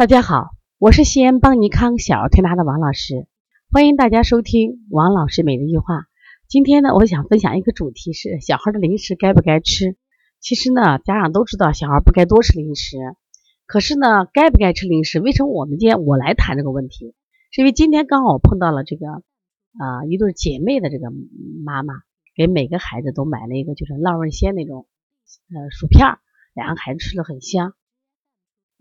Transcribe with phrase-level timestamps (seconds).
[0.00, 3.26] 大家好，我是西安邦尼康小儿推拿的王老师，
[3.70, 6.06] 欢迎大家收听王老师每日一句话。
[6.48, 9.98] 今天呢，我想分享一个主题是小孩的零食该不该吃。
[10.40, 12.96] 其实呢，家长都知道小孩不该多吃零食，
[13.66, 15.20] 可是呢，该不该吃零食？
[15.20, 17.14] 为什么我们今天我来谈这个问题？
[17.50, 21.10] 是因为今天刚好碰到了这个啊一对姐妹的这个
[21.62, 21.92] 妈妈，
[22.34, 24.86] 给每个孩子都买了一个就是浪味仙那种
[25.54, 26.16] 呃薯片，
[26.54, 27.74] 两个孩子吃的很香。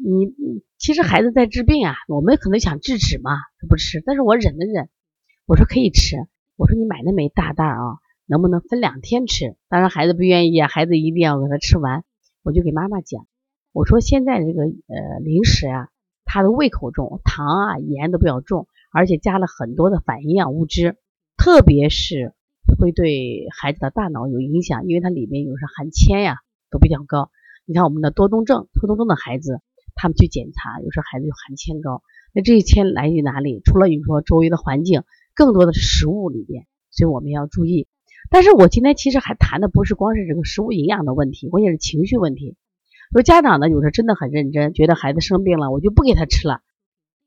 [0.01, 0.31] 你
[0.77, 4.87] 其实孩子在治病啊，我们可能想制止嘛，他不吃，但是我忍了忍，
[5.45, 6.15] 我说可以吃，
[6.55, 9.57] 我说你买那么一大袋啊，能不能分两天吃？
[9.67, 12.05] 当然孩子不愿意啊，孩子一定要给他吃完，
[12.43, 13.27] 我就给妈妈讲，
[13.73, 15.89] 我说现在这个呃零食啊，
[16.23, 20.95] 他的胃口重，糖啊盐都比较重，而且加了很多的反营养物质，
[21.35, 22.33] 特别是
[22.79, 26.37] 会对孩子的大脑有影响，因为它里面有时含铅呀
[26.71, 27.31] 都比较高。
[27.65, 29.59] 你看我们的多动症、多动症的孩子。
[30.01, 32.01] 他们去检查，有时候孩子有含铅高，
[32.33, 33.61] 那这些铅来自于哪里？
[33.65, 35.03] 除了你说周围的环境，
[35.35, 37.87] 更多的是食物里边，所以我们要注意。
[38.29, 42.55] 但是我今天其实还谈的不是光是这个食物营养的问题，关键是情绪问题。
[43.11, 46.61] 说家长呢，有时候真的很认真，觉得孩子生病了，我就不给他吃了。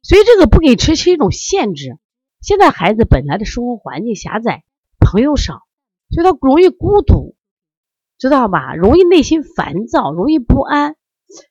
[0.00, 1.98] 所以这个不给吃是一种限制。
[2.41, 4.65] 现在孩子本来的生活环境狭窄，
[4.98, 5.62] 朋友少，
[6.11, 7.37] 所以他容易孤独，
[8.19, 8.75] 知道吧？
[8.75, 10.97] 容易内心烦躁，容易不安。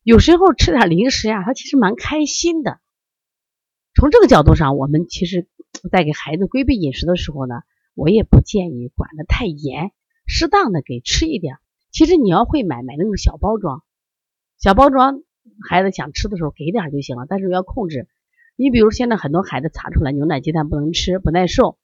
[0.04, 2.80] 有时候吃点零食呀，他其实蛮开心的。
[3.94, 5.48] 从这个角度上，我们其实，
[5.92, 7.56] 在给孩子规避饮食的时候呢，
[7.94, 9.92] 我也不建议管得太严，
[10.26, 11.58] 适当的给吃一点。
[11.92, 13.84] 其实你要会买，买那种小包装，
[14.58, 15.24] 小包装，
[15.70, 17.26] 孩子想吃的时候给点就行了。
[17.28, 18.08] 但是要控制。
[18.56, 21.78] 你比如现在很多孩子查出来牛奶、鸡蛋不能吃，不耐受，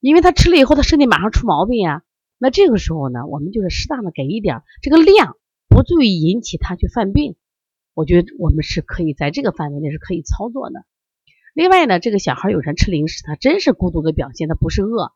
[0.00, 2.04] 因为他吃了以后，他身体马上出毛病呀。
[2.38, 5.36] 那这个时候呢，我们就是适当的给一点，这个量
[5.68, 7.36] 不足以引起他去犯病。
[8.00, 10.86] 我觉得我们是可以在这个范围内是可以操作的。
[11.52, 15.12] 另外呢，这个小孩有时吃零食，他真是孤独的表现，他不是饿，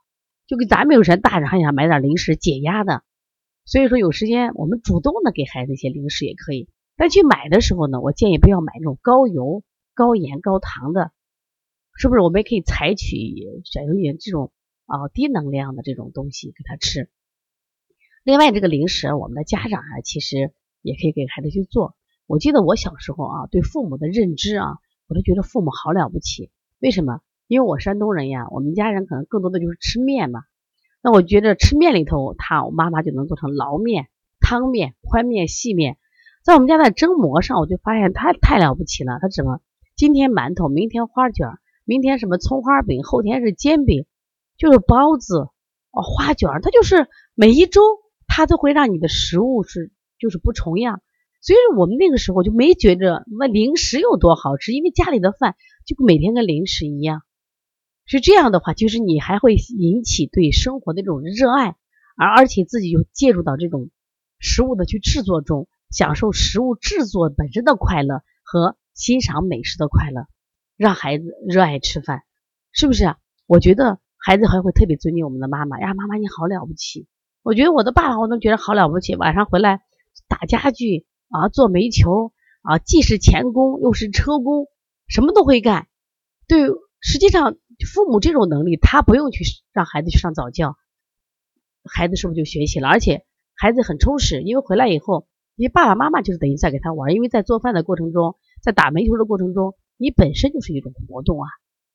[0.46, 3.02] 就跟咱们有时大人还想买点零食解压的。
[3.64, 6.68] 所以说有时间我们主动的给孩子一些零食也可以。
[6.94, 9.62] 但去买的时候呢，我建议不要买那种高油、
[9.94, 11.10] 高盐、高糖的，
[11.96, 12.20] 是不是？
[12.20, 13.16] 我们也可以采取
[13.64, 14.52] 选用点这种
[14.84, 17.08] 啊低能量的这种东西给他吃。
[18.24, 20.52] 另外这个零食，我们的家长啊，其实
[20.82, 21.96] 也可以给孩子去做。
[22.26, 26.50] 我记得我小时候啊，对父母的认知啊，我都觉得父母好了不起。
[26.80, 27.20] 为什么？
[27.46, 30.40] 因为我山东人呀，我们家人可能更多的就是吃面嘛。
[31.02, 34.08] 那我觉得吃面里头，他我妈妈就能做成捞面、
[34.40, 35.98] 汤面、宽面、细面。
[36.42, 39.18] 在我们家的蒸馍上，我就发现他太了不起了。
[39.20, 39.60] 他怎么
[39.94, 41.48] 今天馒头，明天花卷，
[41.84, 44.06] 明天什么葱花饼，后天是煎饼，
[44.56, 45.40] 就是包子
[45.90, 47.82] 哦，花卷，他就是每一周
[48.26, 51.02] 他都会让你的食物是就是不重样。
[51.44, 57.20] 所以我们那个时候就没觉着那零食有多好吃，因为家里的饭就每天跟零食一样。
[58.06, 61.76] 是这样的话，就是你还会引起对生活的这种热爱，
[62.16, 63.90] 而而且自己又介入到这种
[64.38, 70.26] 食物的去制作中，享受食物制作本身的快乐和欣赏美食的快乐，
[70.78, 72.22] 让孩子热爱吃饭，
[72.72, 73.18] 是不是啊？
[73.46, 77.06] 我觉得孩子还会特别尊敬我们的妈妈呀，妈妈你好了不起。
[77.42, 79.82] 我觉得我的爸爸我都觉得好了不起，晚上回来
[80.26, 81.04] 打家具。
[81.34, 84.68] 啊，做煤球啊，既是钳工又是车工，
[85.08, 85.88] 什么都会干。
[86.46, 86.68] 对，
[87.00, 87.56] 实际上
[87.92, 89.42] 父母这种能力，他不用去
[89.72, 90.76] 让孩子去上早教，
[91.82, 92.86] 孩子是不是就学习了？
[92.86, 93.24] 而且
[93.56, 101.48] 孩子很充实，因为回来以后，因为爸爸妈妈就是等于在给他玩，因为在做饭的过程中，在打煤球的过程中，你本身就是一种活动啊，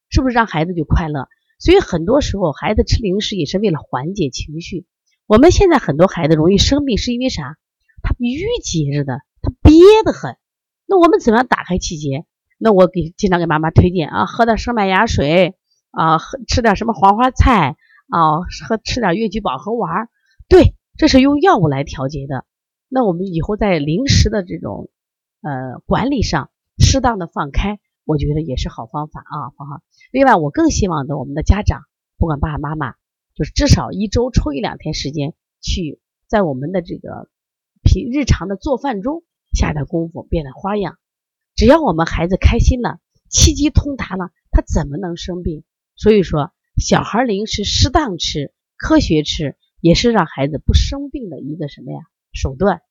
[0.09, 1.29] 是不是让孩子就快乐？
[1.59, 4.85] 所以很多时候孩子吃零食也是为了缓解情绪。
[5.27, 7.55] 我们现在很多孩子容易生病，是因为啥？
[8.01, 9.21] 他郁结着的。
[9.49, 10.37] 憋得很，
[10.85, 12.25] 那我们怎么样打开气结？
[12.57, 15.55] 那我给经常给妈妈推荐啊，喝点生麦芽水
[15.91, 17.77] 啊，喝吃点什么黄花菜
[18.09, 20.09] 啊，喝吃点越橘饱和丸。
[20.49, 22.45] 对，这是用药物来调节的。
[22.89, 24.89] 那我们以后在零食的这种
[25.41, 29.81] 呃管理上，适当的放开，我觉得也是好方法啊，好好。
[30.11, 31.83] 另外，我更希望的我们的家长，
[32.17, 32.95] 不管爸爸妈妈，
[33.35, 37.29] 就是至少一周抽一两天时间，去在我们的这个
[37.83, 39.23] 平日常的做饭中。
[39.51, 40.97] 下点功夫，变点花样，
[41.55, 42.99] 只要我们孩子开心了，
[43.29, 45.63] 气机通达了，他怎么能生病？
[45.95, 51.99] 所以说，小孩零食适当吃，科学吃，也是让孩子不生病的一个什么呀
[52.31, 52.81] 手段。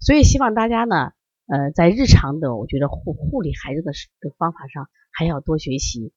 [0.00, 1.12] 所以希望大家呢，
[1.46, 6.12] 呃，在日常的我觉得护护理孩子的的方法上，还要多学习。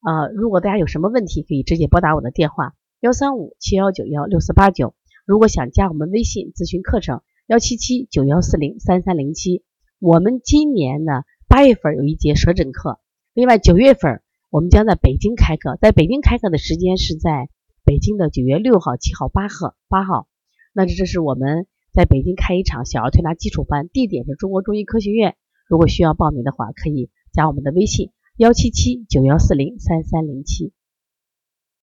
[0.00, 4.94] 呃，如果大家有什么问题，可以直接拨打我的电话幺三五七幺九幺六四八九。
[5.26, 7.20] 如果想加我们微信咨询课程。
[7.46, 9.62] 幺七七九幺四零三三零七，
[9.98, 12.98] 我们今年呢八月份有一节舌诊课，
[13.34, 17.50] 另外九月份我们将在北京开课，在北京开课的时间是在
[17.84, 20.26] 北京的九月六号、七号、八号、八号。
[20.72, 25.36] 那这这是我们在北京开一场小儿推拿基础班，地点是中国中医科学院。
[25.68, 30.72] 如果需要报名的话，可以加我们的微信幺七七九幺四零三三零七。